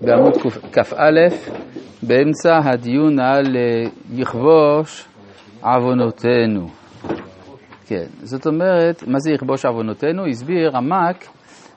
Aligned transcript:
בעמוד 0.00 0.34
כ"א, 0.72 1.36
באמצע 2.02 2.58
הדיון 2.64 3.20
על 3.20 3.56
אה, 3.56 3.90
יכבוש 4.14 5.08
עוונותינו. 5.62 6.68
כן, 7.86 8.04
זאת 8.22 8.46
אומרת, 8.46 9.02
מה 9.06 9.18
זה 9.18 9.32
יכבוש 9.32 9.64
עוונותינו? 9.64 10.26
הסביר 10.26 10.70
רמק 10.74 11.24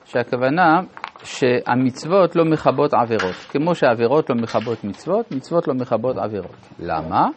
שהכוונה 0.04 0.80
שהמצוות 1.24 2.36
לא 2.36 2.44
מכבות 2.44 2.94
עבירות. 2.94 3.34
כמו 3.34 3.74
שעבירות 3.74 4.30
לא 4.30 4.36
מכבות 4.36 4.84
מצוות, 4.84 5.32
מצוות 5.32 5.68
לא 5.68 5.74
מכבות 5.74 6.16
עבירות. 6.16 6.68
למה? 6.78 7.28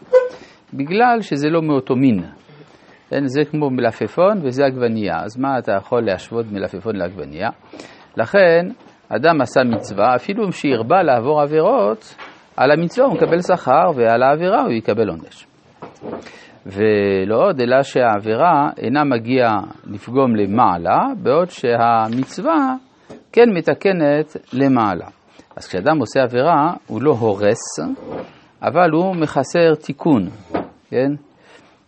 בגלל 0.73 1.21
שזה 1.21 1.49
לא 1.49 1.61
מאותו 1.61 1.95
מין. 1.95 2.23
כן, 3.09 3.27
זה 3.27 3.41
כמו 3.51 3.69
מלפפון 3.69 4.39
וזה 4.43 4.65
עגבנייה, 4.65 5.15
אז 5.23 5.37
מה 5.37 5.59
אתה 5.59 5.71
יכול 5.71 6.05
להשוות 6.05 6.45
מלפפון 6.51 6.95
לעגבנייה? 6.95 7.49
לכן, 8.17 8.65
אדם 9.09 9.41
עשה 9.41 9.61
מצווה, 9.63 10.15
אפילו 10.15 10.51
שהרבה 10.51 11.03
לעבור 11.03 11.41
עבירות, 11.41 12.15
על 12.57 12.71
המצווה 12.71 13.07
הוא 13.07 13.15
מקבל 13.15 13.41
שכר 13.41 13.91
ועל 13.95 14.23
העבירה 14.23 14.61
הוא 14.61 14.71
יקבל 14.71 15.09
עונש. 15.09 15.47
ולא 16.65 17.35
עוד, 17.47 17.61
אלא 17.61 17.83
שהעבירה 17.83 18.69
אינה 18.77 19.03
מגיעה 19.03 19.57
לפגום 19.85 20.35
למעלה, 20.35 20.99
בעוד 21.23 21.49
שהמצווה 21.49 22.75
כן 23.31 23.49
מתקנת 23.53 24.37
למעלה. 24.53 25.05
אז 25.55 25.67
כשאדם 25.67 25.99
עושה 25.99 26.23
עבירה, 26.23 26.73
הוא 26.87 27.01
לא 27.01 27.11
הורס, 27.11 27.79
אבל 28.61 28.91
הוא 28.91 29.15
מחסר 29.15 29.75
תיקון, 29.85 30.27
כן? 30.89 31.11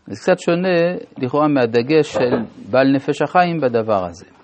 זה 0.07 0.15
קצת 0.15 0.39
שונה 0.39 0.95
לכאורה 1.17 1.47
מהדגש 1.47 2.13
של 2.13 2.35
בעל 2.71 2.91
נפש 2.95 3.21
החיים 3.21 3.61
בדבר 3.61 4.05
הזה. 4.05 4.36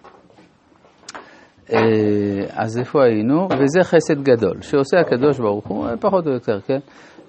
אה, 1.73 2.45
אז 2.49 2.79
איפה 2.79 3.03
היינו? 3.03 3.47
וזה 3.59 3.83
חסד 3.83 4.21
גדול, 4.21 4.61
שעושה 4.61 4.99
הקדוש 4.99 5.39
ברוך 5.39 5.67
הוא, 5.67 5.87
פחות 5.99 6.27
או 6.27 6.31
יותר, 6.31 6.59
כן? 6.61 6.79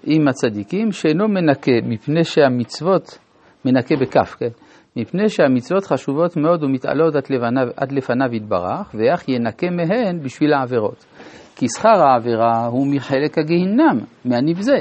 עם 0.07 0.29
הצדיקים, 0.29 0.93
שאינו 0.93 1.29
מנקה, 1.29 1.73
מפני 1.83 2.25
שהמצוות, 2.25 3.19
מנקה 3.65 3.95
בכף, 4.01 4.37
כן? 4.39 4.49
מפני 4.97 5.29
שהמצוות 5.29 5.85
חשובות 5.85 6.37
מאוד 6.37 6.65
ומתעלות 6.65 7.15
עד, 7.17 7.23
לבניו, 7.31 7.69
עד 7.77 7.93
לפניו 7.93 8.35
יתברך, 8.35 8.95
ואך 8.95 9.29
ינקה 9.29 9.67
מהן 9.71 10.21
בשביל 10.23 10.53
העבירות. 10.53 11.05
כי 11.57 11.67
שכר 11.69 12.03
העבירה 12.05 12.67
הוא 12.67 12.87
מחלק 12.87 13.39
הגיהינם, 13.39 13.99
מהנבזה, 14.25 14.79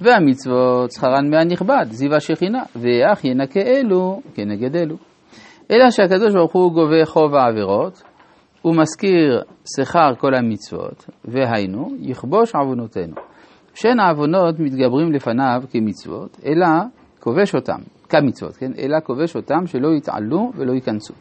והמצוות 0.00 0.92
שכרן 0.92 1.30
מהנכבד, 1.30 1.86
זיו 1.90 2.14
השכינה, 2.14 2.62
ואך 2.76 3.24
ינקה 3.24 3.60
אלו 3.60 4.20
כנגד 4.34 4.76
אלו. 4.76 4.96
אלא 5.70 5.90
שהקדוש 5.90 6.34
ברוך 6.34 6.52
הוא 6.52 6.72
גובה 6.72 7.04
חוב 7.04 7.34
העבירות, 7.34 8.02
הוא 8.68 8.76
מזכיר 8.76 9.42
שכר 9.76 10.14
כל 10.18 10.34
המצוות, 10.34 11.06
והיינו, 11.24 11.90
יכבוש 12.00 12.54
עוונותינו. 12.54 13.14
שאין 13.74 14.00
העוונות 14.00 14.58
מתגברים 14.58 15.12
לפניו 15.12 15.62
כמצוות, 15.70 16.40
אלא 16.46 16.66
כובש 17.20 17.54
אותם, 17.54 17.78
כמצוות, 18.08 18.56
כן? 18.56 18.72
אלא 18.78 19.00
כובש 19.04 19.36
אותם 19.36 19.66
שלא 19.66 19.88
יתעלו 19.96 20.52
ולא 20.56 20.72
ייכנסו. 20.72 21.14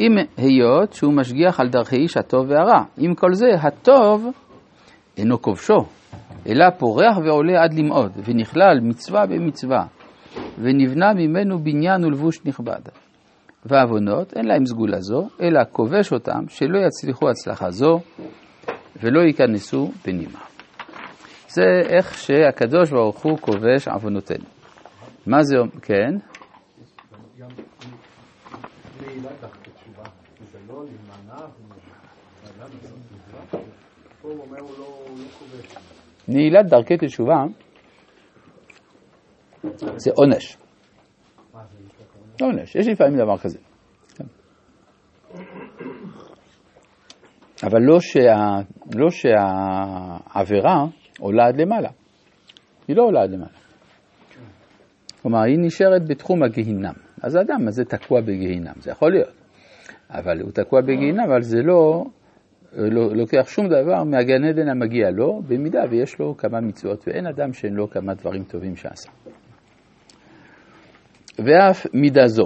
אם 0.00 0.16
היות 0.36 0.92
שהוא 0.92 1.12
משגיח 1.12 1.60
על 1.60 1.68
דרכי 1.68 1.96
איש 1.96 2.16
הטוב 2.16 2.46
והרע. 2.50 2.82
עם 2.98 3.14
כל 3.14 3.34
זה, 3.34 3.46
הטוב 3.62 4.26
אינו 5.18 5.42
כובשו, 5.42 5.84
אלא 6.46 6.70
פורח 6.78 7.18
ועולה 7.24 7.62
עד 7.62 7.74
למאוד, 7.74 8.12
ונכלל 8.24 8.80
מצווה 8.82 9.26
במצווה, 9.26 9.84
ונבנה 10.58 11.14
ממנו 11.14 11.58
בניין 11.58 12.04
ולבוש 12.04 12.40
נכבד. 12.44 12.80
ועוונות 13.66 14.36
אין 14.36 14.44
להם 14.44 14.66
סגולה 14.66 15.00
זו, 15.00 15.28
אלא 15.40 15.60
כובש 15.72 16.12
אותם 16.12 16.48
שלא 16.48 16.78
יצליחו 16.86 17.30
הצלחה 17.30 17.70
זו, 17.70 18.00
ולא 19.02 19.20
ייכנסו 19.20 19.90
פנימה. 20.02 20.38
זה 21.48 21.62
איך 21.88 22.18
שהקדוש 22.18 22.90
ברוך 22.90 23.22
הוא 23.24 23.38
כובש 23.38 23.88
עוונותינו. 23.88 24.44
מה 25.26 25.42
זה, 25.42 25.56
כן? 25.82 26.16
נעילת 36.28 36.66
דרכי 36.66 36.96
תשובה 36.96 37.44
זה 39.96 40.10
עונש. 40.14 40.56
עונש, 42.40 42.76
יש 42.76 42.88
לפעמים 42.88 43.18
דבר 43.18 43.38
כזה. 43.38 43.58
אבל 47.62 47.80
לא, 47.80 48.00
שה, 48.00 48.34
לא 48.94 49.10
שהעבירה 49.10 50.84
עולה 51.18 51.46
עד 51.46 51.60
למעלה. 51.60 51.88
היא 52.88 52.96
לא 52.96 53.02
עולה 53.02 53.22
עד 53.22 53.30
למעלה. 53.30 53.52
כלומר, 55.22 55.42
היא 55.42 55.58
נשארת 55.58 56.08
בתחום 56.08 56.42
הגיהינם. 56.42 56.94
אז 57.22 57.34
האדם 57.34 57.68
הזה 57.68 57.84
תקוע 57.84 58.20
בגיהינם, 58.20 58.74
זה 58.80 58.90
יכול 58.90 59.12
להיות. 59.12 59.34
אבל 60.10 60.40
הוא 60.40 60.50
תקוע 60.50 60.80
בגיהינם, 60.80 61.24
אבל 61.30 61.42
זה 61.42 61.62
לא, 61.62 62.04
לא 62.72 63.14
לוקח 63.14 63.48
שום 63.48 63.66
דבר 63.68 64.04
מהגן 64.04 64.44
עדן 64.44 64.68
המגיע 64.68 65.10
לו, 65.10 65.42
במידה 65.48 65.80
ויש 65.90 66.18
לו 66.18 66.36
כמה 66.36 66.60
מצוות, 66.60 67.08
ואין 67.08 67.26
אדם 67.26 67.52
שאין 67.52 67.74
לו 67.74 67.90
כמה 67.90 68.14
דברים 68.14 68.44
טובים 68.44 68.76
שעשה. 68.76 69.10
ואף 71.38 71.86
מידה 71.94 72.26
זו, 72.26 72.44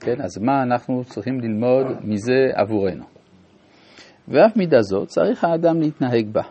כן, 0.00 0.20
אז 0.20 0.38
מה 0.38 0.62
אנחנו 0.62 1.04
צריכים 1.04 1.40
ללמוד 1.40 1.86
מזה 2.04 2.50
עבורנו? 2.54 3.04
ואף 4.28 4.56
מידה 4.56 4.80
זו 4.80 5.06
צריך 5.06 5.44
האדם 5.44 5.80
להתנהג 5.80 6.28
בה, 6.32 6.42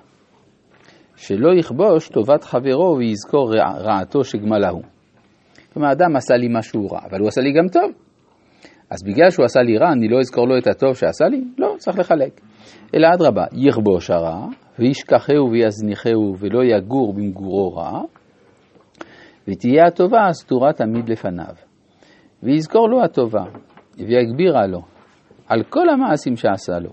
שלא 1.16 1.60
יכבוש 1.60 2.10
טובת 2.10 2.44
חברו 2.44 2.98
ויזכור 2.98 3.54
רע, 3.56 3.78
רעתו 3.78 4.24
שגמלה 4.24 4.70
הוא. 4.70 4.84
כלומר, 5.74 5.88
האדם 5.90 6.16
עשה 6.16 6.36
לי 6.36 6.48
משהו 6.52 6.88
רע, 6.88 7.00
אבל 7.10 7.20
הוא 7.20 7.28
עשה 7.28 7.42
לי 7.42 7.54
גם 7.54 7.68
טוב. 7.68 7.92
אז 8.90 9.04
בגלל 9.04 9.30
שהוא 9.30 9.46
עשה 9.46 9.62
לי 9.62 9.78
רע, 9.78 9.92
אני 9.92 10.08
לא 10.08 10.20
אזכור 10.20 10.48
לו 10.48 10.58
את 10.58 10.68
הטוב 10.68 10.94
שעשה 10.94 11.26
לי? 11.26 11.44
לא, 11.58 11.76
צריך 11.78 12.00
לחלק. 12.00 12.42
אלא 12.96 13.08
אדרבה, 13.16 13.46
יכבוש 13.54 14.10
הרע, 14.10 14.48
וישכחהו 14.80 15.52
ויזניחהו 15.52 16.36
ולא 16.40 16.64
יגור 16.64 17.14
במגורו 17.14 17.76
רע, 17.76 18.02
ותהיה 19.48 19.86
הטובה 19.88 20.28
סתורה 20.32 20.74
תמיד 20.74 21.10
לפניו. 21.10 21.56
ויזכור 22.44 22.90
לו 22.90 23.04
הטובה, 23.04 23.44
ויגבירה 23.98 24.68
לו, 24.68 24.82
על 25.48 25.64
כל 25.64 25.90
המעשים 25.90 26.36
שעשה 26.36 26.80
לו. 26.80 26.90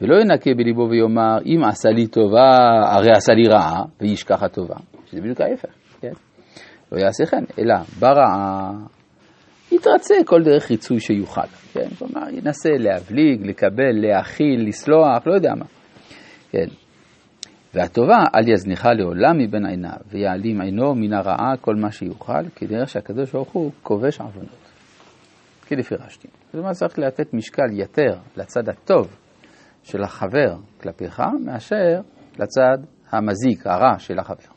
ולא 0.00 0.20
ינקה 0.20 0.50
בליבו 0.56 0.88
ויאמר, 0.90 1.38
אם 1.46 1.64
עשה 1.64 1.88
לי 1.88 2.06
טובה, 2.06 2.50
הרי 2.92 3.10
עשה 3.10 3.32
לי 3.32 3.48
רעה, 3.48 3.82
וישכח 4.00 4.42
הטובה. 4.42 4.74
שזה 5.06 5.20
בדיוק 5.20 5.40
ההפך, 5.40 5.68
כן? 6.00 6.12
לא 6.92 6.98
יעשה 6.98 7.26
כן, 7.26 7.44
אלא 7.58 7.74
ברעה 7.98 8.70
יתרצה 9.72 10.14
כל 10.26 10.42
דרך 10.42 10.70
ריצוי 10.70 11.00
שיוכל, 11.00 11.46
כן? 11.72 11.88
כלומר, 11.98 12.28
ינסה 12.28 12.70
להבליג, 12.78 13.46
לקבל, 13.46 13.92
להכיל, 13.92 14.68
לסלוח, 14.68 15.26
לא 15.26 15.34
יודע 15.34 15.54
מה, 15.54 15.64
כן? 16.50 16.66
והטובה 17.74 18.24
אל 18.34 18.48
יזניחה 18.48 18.92
לעולם 18.92 19.38
מבין 19.38 19.66
עיניו, 19.66 19.96
ויעלים 20.10 20.60
עינו 20.60 20.94
מן 20.94 21.12
הרעה 21.12 21.56
כל 21.60 21.74
מה 21.74 21.90
שיוכל, 21.90 22.48
כדרך 22.56 22.88
שהקדוש 22.88 23.32
ברוך 23.32 23.52
הוא 23.52 23.72
כובש 23.82 24.20
עוונות. 24.20 24.70
כלפי 25.68 25.94
רשתי. 25.94 26.28
זאת 26.46 26.54
אומרת, 26.54 26.72
צריך 26.72 26.98
לתת 26.98 27.34
משקל 27.34 27.72
יתר 27.72 28.18
לצד 28.36 28.68
הטוב 28.68 29.16
של 29.82 30.02
החבר 30.02 30.56
כלפיך, 30.80 31.22
מאשר 31.44 32.00
לצד 32.38 32.78
המזיק, 33.10 33.66
הרע 33.66 33.98
של 33.98 34.18
החבר. 34.18 34.54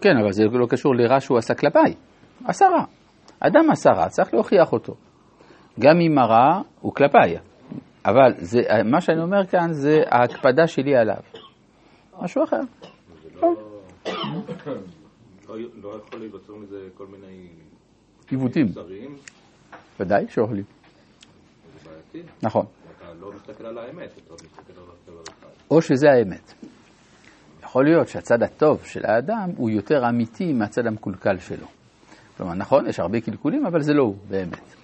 כן, 0.00 0.16
אבל 0.22 0.32
זה 0.32 0.44
לא 0.44 0.66
קשור 0.66 0.94
לרע 0.94 1.20
שהוא 1.20 1.38
עשה 1.38 1.54
כלפיי. 1.54 1.94
עשה 2.44 2.66
רע. 2.66 2.99
אדם 3.40 3.70
עשה 3.70 3.90
רע, 3.90 4.08
צריך 4.08 4.34
להוכיח 4.34 4.72
אותו. 4.72 4.94
גם 5.80 6.00
אם 6.00 6.18
הרע 6.18 6.62
הוא 6.80 6.94
כלפיי. 6.94 7.38
אבל 8.04 8.34
זה, 8.36 8.60
מה 8.84 9.00
שאני 9.00 9.22
אומר 9.22 9.46
כאן 9.46 9.72
זה 9.72 9.96
ההקפדה 10.10 10.66
שלי 10.66 10.96
עליו. 10.96 11.22
משהו 12.22 12.44
אחר. 12.44 12.60
לא, 13.42 13.48
לא 15.82 15.96
יכול 15.96 16.20
להיווצר 16.20 16.52
מזה 16.52 16.88
כל 16.94 17.06
מיני... 17.06 17.48
עיוותים. 18.30 18.66
ודאי 20.00 20.28
שאוכלים. 20.28 20.64
נכון. 22.42 22.66
או 25.70 25.82
שזה 25.82 26.10
האמת. 26.10 26.54
יכול 27.62 27.84
להיות 27.84 28.08
שהצד 28.08 28.42
הטוב 28.42 28.84
של 28.84 29.06
האדם 29.06 29.50
הוא 29.56 29.70
יותר 29.70 30.08
אמיתי 30.08 30.52
מהצד 30.52 30.86
המקולקל 30.86 31.38
שלו. 31.38 31.66
כלומר, 32.40 32.54
נכון, 32.54 32.86
יש 32.86 33.00
הרבה 33.00 33.20
קלקולים, 33.20 33.66
אבל 33.66 33.80
זה 33.80 33.92
לא 33.94 34.02
הוא 34.02 34.16
באמת. 34.28 34.74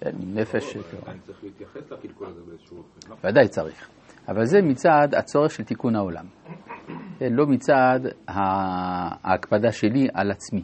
כן, 0.00 0.10
נפש... 0.34 0.76
צריך 1.26 1.44
להתייחס 1.44 1.92
לקלקול 1.92 2.26
הזה 2.26 2.40
באיזשהו 2.46 2.76
אופן. 2.78 3.10
לא? 3.10 3.16
ודאי 3.24 3.48
צריך. 3.48 3.88
אבל 4.28 4.44
זה 4.44 4.62
מצד 4.62 5.08
הצורך 5.16 5.50
של 5.50 5.64
תיקון 5.64 5.96
העולם. 5.96 6.24
כן, 7.18 7.32
לא 7.32 7.46
מצד 7.46 8.00
ההקפדה 8.28 9.72
שלי 9.72 10.08
על 10.14 10.30
עצמי. 10.30 10.62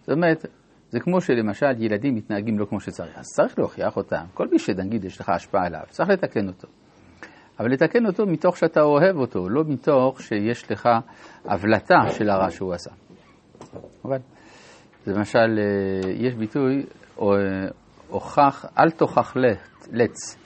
זאת 0.00 0.10
אומרת, 0.10 0.46
זה 0.90 1.00
כמו 1.00 1.20
שלמשל 1.20 1.82
ילדים 1.82 2.14
מתנהגים 2.14 2.58
לא 2.58 2.64
כמו 2.64 2.80
שצריך, 2.80 3.18
אז 3.18 3.24
צריך 3.36 3.58
להוכיח 3.58 3.96
אותם. 3.96 4.24
כל 4.34 4.48
מי 4.52 4.58
שנגיד 4.58 5.04
יש 5.04 5.20
לך 5.20 5.28
השפעה 5.28 5.66
עליו, 5.66 5.82
צריך 5.90 6.08
לתקן 6.08 6.48
אותו. 6.48 6.68
אבל 7.60 7.70
לתקן 7.72 8.06
אותו 8.06 8.26
מתוך 8.26 8.56
שאתה 8.56 8.82
אוהב 8.82 9.16
אותו, 9.16 9.48
לא 9.48 9.62
מתוך 9.66 10.20
שיש 10.22 10.70
לך 10.70 10.88
הבלטה 11.44 11.96
של 12.10 12.30
הרע 12.30 12.50
שהוא 12.50 12.72
עשה. 12.72 12.90
אבל, 14.04 14.18
למשל, 15.06 15.58
אה, 15.58 16.10
יש 16.10 16.34
ביטוי, 16.34 16.86
הוכח, 18.08 18.64
אל 18.78 18.90
תוכח 18.90 19.36
לץ 19.92 20.36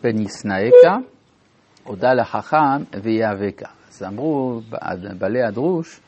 פן 0.00 0.18
ישנאיך, 0.18 0.74
הודה 1.84 2.14
לחכם 2.14 2.82
ויאבקה. 3.02 3.68
אז 3.88 4.02
אמרו 4.02 4.60
בעלי 5.18 5.42
הדרוש, 5.42 6.00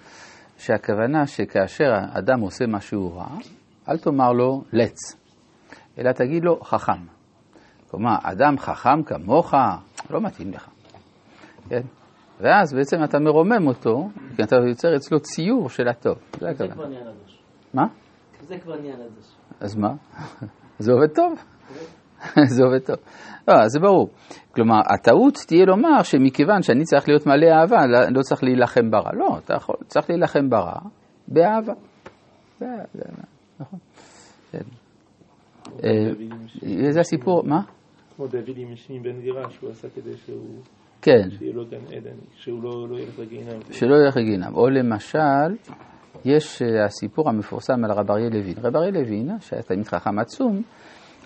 שהכוונה 0.58 1.26
שכאשר 1.26 1.92
אדם 2.12 2.40
עושה 2.40 2.66
משהו 2.66 3.16
רע, 3.16 3.26
אל 3.88 3.98
תאמר 3.98 4.32
לו 4.32 4.62
לץ, 4.72 5.16
אלא 5.98 6.12
תגיד 6.12 6.44
לו 6.44 6.60
חכם. 6.60 6.92
כלומר, 7.90 8.14
אדם 8.22 8.58
חכם 8.58 9.02
כמוך, 9.02 9.54
לא 10.10 10.20
מתאים 10.20 10.50
לך. 10.50 10.68
כן? 11.68 11.82
ואז 12.40 12.74
בעצם 12.74 13.04
אתה 13.04 13.18
מרומם 13.18 13.66
אותו, 13.66 14.08
כי 14.36 14.42
אתה 14.42 14.56
יוצר 14.68 14.96
אצלו 14.96 15.20
ציור 15.20 15.68
של 15.68 15.88
הטוב. 15.88 16.18
זה 16.40 16.48
הכוונה. 16.48 16.96
מה? 17.76 17.86
זה 18.40 18.58
כבר 18.58 18.80
נהיה 18.80 18.94
נדוש. 18.96 19.36
אז 19.60 19.76
מה? 19.76 19.88
זה 20.84 20.92
עובד 20.92 21.14
טוב. 21.14 21.32
זה 22.56 22.64
עובד 22.64 22.78
טוב. 22.86 22.96
לא, 23.48 23.54
זה 23.68 23.80
ברור. 23.80 24.08
כלומר, 24.54 24.80
הטעות 24.94 25.34
תהיה 25.46 25.64
לומר 25.64 26.02
שמכיוון 26.02 26.62
שאני 26.62 26.84
צריך 26.84 27.08
להיות 27.08 27.26
מלא 27.26 27.46
אהבה, 27.46 27.86
לא, 27.86 27.98
לא 28.10 28.22
צריך 28.22 28.44
להילחם 28.44 28.90
ברע. 28.90 29.10
לא, 29.12 29.38
אתה 29.38 29.54
יכול, 29.54 29.76
צריך 29.86 30.10
להילחם 30.10 30.50
ברע 30.50 30.78
באהבה. 31.28 31.72
נכון. 33.60 33.78
כן. 34.52 34.58
אה, 35.84 36.92
זה 36.92 37.00
הסיפור, 37.00 37.42
מה? 37.44 37.60
כמו 38.16 38.26
דוד 38.26 38.56
עם 38.88 39.02
בן 39.02 39.20
גירה, 39.20 39.50
שהוא 39.50 39.70
עשה 39.70 39.88
כדי 39.88 40.16
שהוא... 40.16 40.58
כן. 41.02 41.30
שיהיה 41.38 41.52
לו 41.52 41.66
גן 41.66 41.96
עדן, 41.96 42.16
שהוא 42.34 42.62
לא, 42.62 42.88
לא 42.88 42.98
ילך 42.98 43.18
לגיהינם. 43.18 43.60
שלא 43.70 43.96
ילך 43.96 44.16
לגיהינם. 44.16 44.54
או 44.54 44.68
למשל, 44.68 45.56
יש 46.24 46.62
אה, 46.62 46.84
הסיפור 46.84 47.28
המפורסם 47.28 47.84
על 47.84 47.92
רב 47.92 48.10
אריה 48.10 48.28
לוין. 48.28 48.54
רב 48.62 48.76
אריה 48.76 48.90
לוין, 48.90 49.30
שהיה 49.40 49.62
תלמיד 49.62 49.86
חכם 49.86 50.18
עצום, 50.18 50.62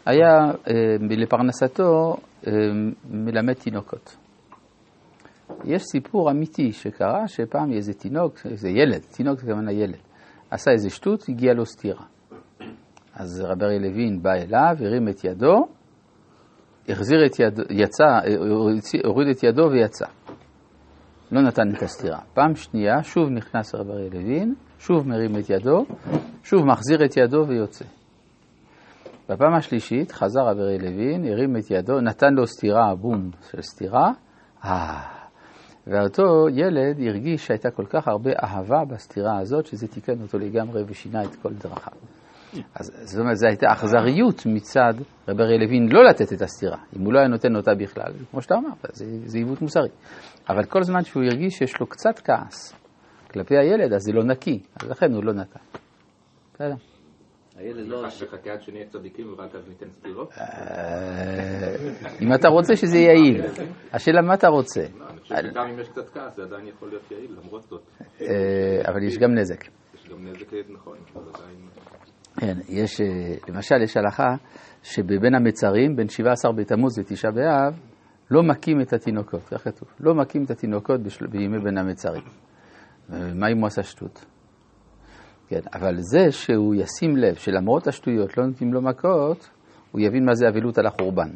היה 0.07 0.51
אה, 0.69 0.97
לפרנסתו 1.01 2.17
אה, 2.47 2.53
מלמד 3.11 3.53
תינוקות. 3.53 4.17
יש 5.65 5.83
סיפור 5.83 6.31
אמיתי 6.31 6.73
שקרה, 6.73 7.29
שפעם 7.29 7.73
איזה 7.73 7.93
תינוק, 7.93 8.35
איזה 8.51 8.69
ילד, 8.69 9.01
תינוק 9.17 9.41
זה 9.41 9.47
כמובן 9.47 9.69
ילד, 9.69 9.99
עשה 10.51 10.71
איזה 10.71 10.91
שטות, 10.91 11.25
הגיע 11.29 11.55
לו 11.55 11.67
סטירה. 11.67 12.05
אז 13.15 13.41
רבי 13.41 13.65
אריה 13.65 13.79
לוין 13.79 14.23
בא 14.23 14.33
אליו, 14.33 14.77
הרים 14.81 15.09
את 15.09 15.25
ידו, 15.25 15.67
החזיר 16.89 17.27
את 17.27 17.41
ידו, 17.41 17.63
יצא, 17.71 18.05
הוריד 19.05 19.29
את 19.29 19.43
ידו 19.43 19.71
ויצא. 19.71 20.07
לא 21.33 21.43
נתן 21.43 21.75
את 21.77 21.83
הסטירה. 21.83 22.19
פעם 22.35 22.55
שנייה, 22.55 23.03
שוב 23.03 23.29
נכנס 23.29 23.75
רבי 23.75 23.93
אריה 23.93 24.09
לוין, 24.13 24.55
שוב 24.79 25.09
מרים 25.09 25.39
את 25.39 25.51
ידו, 25.51 25.85
שוב 26.45 26.65
מחזיר 26.67 27.05
את 27.05 27.17
ידו 27.17 27.45
ויוצא. 27.49 27.85
בפעם 29.29 29.55
השלישית 29.55 30.13
חזר 30.13 30.41
רבי 30.41 30.61
אריה 30.61 30.79
לוין, 30.79 31.25
הרים 31.25 31.57
את 31.57 31.71
ידו, 31.71 32.01
נתן 32.01 32.35
לו 32.35 32.47
סטירה, 32.47 32.95
בום 32.95 33.31
של 33.51 33.63
סטירה, 33.63 34.11
אה. 34.65 35.21
ואותו 35.87 36.49
ילד 36.49 37.01
הרגיש 37.09 37.47
שהייתה 37.47 37.71
כל 37.71 37.87
כך 37.87 38.09
הרבה 38.09 38.31
אהבה 38.43 38.85
בסתירה 38.85 39.39
הזאת, 39.39 39.67
שזה 39.67 39.89
תיקן 39.89 40.23
אותו 40.23 40.39
לגמרי 40.39 40.83
ושינה 40.87 41.23
את 41.23 41.35
כל 41.43 41.53
דרכיו. 41.53 42.20
אז 42.75 42.91
זאת 43.05 43.21
אומרת, 43.21 43.37
זו 43.37 43.47
הייתה 43.47 43.67
אכזריות 43.73 44.47
מצד 44.47 44.95
רבי 45.29 45.43
אריה 45.43 45.59
לוין 45.59 45.89
לא 45.93 46.05
לתת 46.05 46.33
את 46.33 46.43
הסתירה. 46.43 46.79
אם 46.97 47.05
הוא 47.05 47.13
לא 47.13 47.19
היה 47.19 47.29
נותן 47.29 47.57
אותה 47.57 47.75
בכלל, 47.75 48.13
כמו 48.31 48.43
שאתה 48.43 48.55
אמרת, 48.55 48.87
זה, 48.93 49.05
זה 49.25 49.39
עיוות 49.39 49.63
מוסרי. 49.63 49.89
אבל 50.49 50.65
כל 50.65 50.83
זמן 50.83 51.05
שהוא 51.05 51.23
הרגיש 51.23 51.55
שיש 51.55 51.81
לו 51.81 51.87
קצת 51.87 52.19
כעס 52.19 52.75
כלפי 53.33 53.57
הילד, 53.59 53.93
אז 53.93 54.03
זה 54.03 54.13
לא 54.13 54.25
נקי, 54.25 54.63
אז 54.83 54.91
לכן 54.91 55.13
הוא 55.13 55.25
לא 55.25 55.33
נתן. 55.33 55.61
בסדר. 56.55 56.75
הילד 57.57 57.89
לא... 57.89 58.07
וחכה 58.23 58.51
עד 58.53 58.63
שנהיה 58.63 58.87
צדיקים 58.87 59.33
ורק 59.33 59.55
אז 59.55 59.69
ניתן 59.69 59.91
סטירות? 59.91 60.33
אה, 60.39 61.77
אם 62.23 62.35
אתה 62.35 62.49
רוצה 62.49 62.77
שזה 62.77 62.99
יעיל. 62.99 63.43
השאלה 63.93 64.23
מה 64.23 64.35
אתה 64.35 64.49
רוצה. 64.49 64.81
לא, 64.99 65.05
אני 65.11 65.21
חושב 65.21 65.35
שגם 65.35 65.67
אם 65.67 65.79
יש 65.79 65.89
קצת 65.89 66.09
כעס 66.09 66.37
זה 66.37 66.43
עדיין 66.43 66.67
יכול 66.67 66.89
להיות 66.89 67.11
יעיל 67.11 67.37
למרות 67.43 67.63
זאת. 67.63 67.83
אה, 68.21 68.27
אבל 68.89 69.03
יש 69.03 69.19
גם 69.19 69.35
נזק. 69.35 69.65
יש 69.95 70.09
גם 70.09 70.27
נזק 70.27 70.53
נכון. 70.69 70.99
כן, 72.41 72.59
יש, 72.69 73.01
אה, 73.01 73.07
למשל, 73.49 73.75
יש 73.83 73.97
הלכה 73.97 74.35
שבין 74.83 75.35
המצרים, 75.35 75.97
בין 75.97 76.09
17 76.09 76.53
בתמוז 76.53 76.99
לתשעה 76.99 77.31
באב, 77.31 77.81
לא 78.31 78.43
מכים 78.43 78.81
את 78.81 78.93
התינוקות, 78.93 79.43
כך 79.43 79.65
כתוב. 79.65 79.89
לא 80.01 80.15
מכים 80.15 80.45
את 80.45 80.51
התינוקות 80.51 81.01
בימי 81.31 81.59
בין 81.65 81.79
המצרים. 81.79 82.23
מה 83.09 83.49
אם 83.53 83.59
הוא 83.59 83.67
עשה 83.67 83.83
שטות? 83.83 84.25
כן, 85.49 85.61
אבל 85.75 85.97
זה 85.99 86.33
שהוא 86.33 86.75
ישים 86.75 87.17
לב 87.17 87.35
שלמרות 87.35 87.87
השטויות 87.87 88.39
לא 88.39 88.47
נותנים 88.47 88.75
לו 88.75 88.83
מכות, 88.83 89.51
הוא 89.93 90.01
יבין 90.01 90.25
מה 90.25 90.35
זה 90.35 90.49
אבלות 90.49 90.79
על 90.79 90.87
החורבן. 90.87 91.31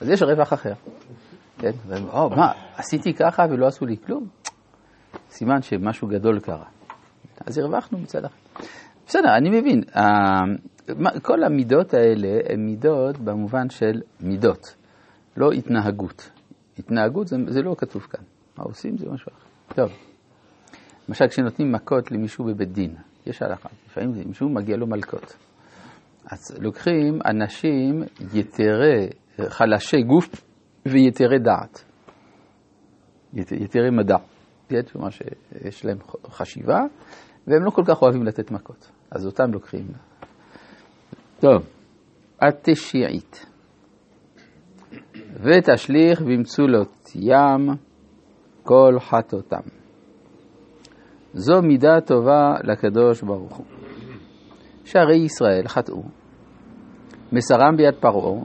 אז 0.00 0.08
יש 0.08 0.22
רווח 0.22 0.52
אחר. 0.52 0.72
כן, 1.58 1.70
או, 2.12 2.30
מה, 2.30 2.52
עשיתי 2.76 3.14
ככה 3.14 3.42
ולא 3.50 3.66
עשו 3.66 3.86
לי 3.86 3.96
כלום? 3.96 4.26
סימן 5.30 5.62
שמשהו 5.62 6.08
גדול 6.08 6.40
קרה. 6.40 6.66
אז 7.46 7.58
הרווחנו 7.58 7.98
מצד 7.98 8.24
אחר. 8.24 8.36
בסדר, 9.10 9.36
אני 9.36 9.60
מבין. 9.60 9.82
כל 11.22 11.44
המידות 11.44 11.94
האלה 11.94 12.28
הן 12.48 12.60
מידות 12.66 13.18
במובן 13.18 13.70
של 13.70 14.02
מידות, 14.20 14.76
לא 15.36 15.52
התנהגות. 15.52 16.30
התנהגות 16.78 17.28
זה, 17.28 17.36
זה 17.46 17.62
לא 17.62 17.74
כתוב 17.78 18.02
כאן. 18.02 18.24
מה 18.58 18.64
עושים 18.64 18.98
זה 18.98 19.10
משהו 19.10 19.32
אחר. 19.32 19.74
טוב. 19.74 19.90
למשל, 21.08 21.28
כשנותנים 21.28 21.72
מכות 21.72 22.12
למישהו 22.12 22.44
בבית 22.44 22.72
דין, 22.72 22.94
יש 23.26 23.42
הלכה, 23.42 23.68
לפעמים 23.86 24.12
מישהו 24.26 24.48
מגיע 24.48 24.76
לו 24.76 24.86
מלקות. 24.86 25.36
אז 26.30 26.58
לוקחים 26.60 27.18
אנשים 27.26 28.02
יתרי, 28.34 29.08
חלשי 29.48 30.02
גוף 30.02 30.44
ויתרי 30.86 31.38
דעת. 31.38 31.84
יתרי 33.34 33.90
מדע. 33.90 34.16
כלומר 34.92 35.08
שיש 35.10 35.84
להם 35.84 35.98
חשיבה, 36.26 36.80
והם 37.46 37.64
לא 37.64 37.70
כל 37.70 37.82
כך 37.86 38.02
אוהבים 38.02 38.22
לתת 38.22 38.50
מכות. 38.50 38.90
אז 39.10 39.26
אותם 39.26 39.52
לוקחים. 39.52 39.86
טוב, 41.40 41.66
התשיעית. 42.40 43.46
ותשליך 45.42 46.20
במצולות 46.20 47.08
ים 47.14 47.70
כל 48.62 48.96
חטאותם. 48.98 49.68
זו 51.32 51.62
מידה 51.62 52.00
טובה 52.00 52.54
לקדוש 52.64 53.22
ברוך 53.22 53.56
הוא. 53.56 53.66
שערי 54.84 55.16
ישראל 55.16 55.68
חטאו, 55.68 56.02
מסרם 57.32 57.76
ביד 57.76 57.94
פרעה, 58.00 58.42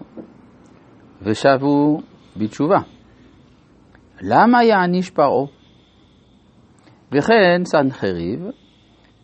ושבו 1.22 2.01
בתשובה. 2.38 2.79
למה 4.22 4.63
יעניש 4.63 5.10
פרעה? 5.10 5.48
וכן 7.12 7.62
סנחריב, 7.65 8.45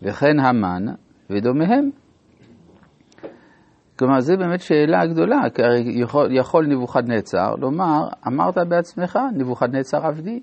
וכן 0.01 0.39
המן, 0.39 0.85
ודומיהם. 1.31 1.89
כלומר, 3.99 4.19
זו 4.19 4.37
באמת 4.37 4.59
שאלה 4.59 5.05
גדולה, 5.05 5.39
כי 5.55 5.61
יכול, 6.01 6.37
יכול 6.37 6.67
נבוכדנצר 6.67 7.55
לומר, 7.55 8.07
אמרת 8.27 8.57
בעצמך, 8.67 9.19
נבוכדנצר 9.35 9.97
עבדי, 10.05 10.39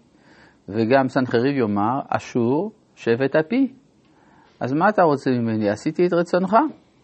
וגם 0.69 1.09
סנחריב 1.09 1.57
יאמר, 1.57 2.01
אשור 2.09 2.71
שבט 2.97 3.37
אפי. 3.37 3.73
אז 4.61 4.73
מה 4.73 4.89
אתה 4.89 5.03
רוצה 5.03 5.31
ממני? 5.31 5.71
עשיתי 5.71 6.07
את 6.07 6.13
רצונך, 6.13 6.57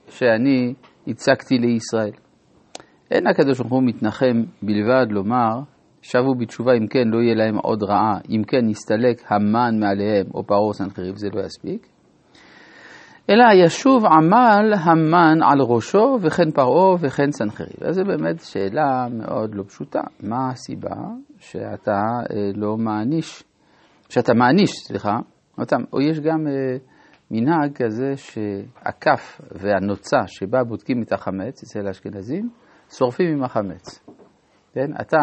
שאני 0.08 0.74
הצגתי 1.06 1.58
לישראל. 1.58 2.10
אין 3.10 3.26
הקדוש 3.26 3.58
ברוך 3.58 3.72
הוא 3.72 3.82
מתנחם 3.82 4.42
בלבד 4.62 5.06
לומר, 5.10 5.60
שבו 6.02 6.34
בתשובה 6.34 6.72
אם 6.72 6.86
כן 6.86 7.08
לא 7.08 7.18
יהיה 7.22 7.34
להם 7.34 7.56
עוד 7.56 7.82
רעה, 7.82 8.18
אם 8.30 8.42
כן 8.46 8.68
יסתלק 8.68 9.22
המן 9.28 9.80
מעליהם 9.80 10.26
או 10.34 10.46
פרעה 10.46 10.72
סנחריב, 10.72 11.16
זה 11.16 11.28
לא 11.34 11.40
יספיק. 11.40 11.93
אלא 13.30 13.44
ישוב 13.64 14.04
עמל 14.06 14.72
המן 14.84 15.38
על 15.42 15.60
ראשו 15.60 16.18
וכן 16.22 16.50
פרעה 16.50 16.94
וכן 17.00 17.30
סנחריב. 17.30 17.84
אז 17.88 17.94
זו 17.94 18.04
באמת 18.04 18.40
שאלה 18.40 19.06
מאוד 19.10 19.54
לא 19.54 19.62
פשוטה. 19.62 20.00
מה 20.22 20.50
הסיבה 20.50 20.96
שאתה 21.38 22.00
אה, 22.30 22.50
לא 22.54 22.76
מעניש, 22.76 23.44
שאתה 24.08 24.34
מעניש, 24.34 24.70
סליחה, 24.70 25.18
אותם, 25.58 25.82
או 25.92 26.00
יש 26.00 26.20
גם 26.20 26.46
אה, 26.46 26.76
מנהג 27.30 27.72
כזה 27.74 28.12
שהכף 28.16 29.40
והנוצה 29.52 30.18
שבה 30.26 30.64
בודקים 30.64 31.02
את 31.02 31.12
החמץ 31.12 31.62
אצל 31.62 31.86
האשכנזים, 31.86 32.50
שורפים 32.98 33.32
עם 33.32 33.44
החמץ. 33.44 34.04
כן, 34.72 34.92
אתה, 35.00 35.16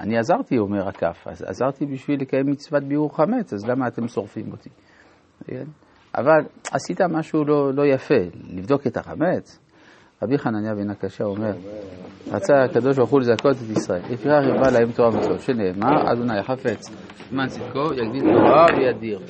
אני 0.00 0.18
עזרתי, 0.18 0.58
אומר 0.58 0.88
הכף, 0.88 1.26
עזרתי 1.26 1.86
בשביל 1.86 2.20
לקיים 2.20 2.46
מצוות 2.46 2.84
ביאור 2.84 3.16
חמץ, 3.16 3.52
אז 3.52 3.66
למה 3.68 3.88
אתם 3.88 4.08
שורפים 4.08 4.52
אותי? 4.52 4.70
כן? 5.44 5.64
אבל 6.16 6.44
עשית 6.72 7.00
משהו 7.00 7.44
לא, 7.44 7.74
לא 7.74 7.86
יפה, 7.86 8.14
לבדוק 8.50 8.86
את 8.86 8.96
החמץ. 8.96 9.58
רבי 10.22 10.38
חנניה 10.38 10.74
בן 10.74 10.90
הקשה 10.90 11.24
אומר, 11.24 11.52
רצה 12.32 12.54
הקדוש 12.64 12.96
ברוך 12.96 13.10
הוא 13.10 13.20
לזכות 13.20 13.56
את 13.56 13.76
ישראל, 13.76 14.00
לפיכך 14.10 14.40
ירבה 14.48 14.70
להם 14.70 14.92
תורה 14.92 15.08
ומצוות, 15.08 15.40
שנאמר, 15.40 16.12
אדוני 16.12 16.42
חפץ, 16.42 16.90
זמן 17.30 17.46
צדקו, 17.46 17.92
יגדיל 17.94 18.32
תורה 18.32 18.66
וידיר. 18.76 19.20